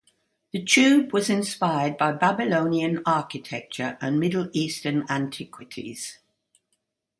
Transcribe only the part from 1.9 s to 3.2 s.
by Babylonian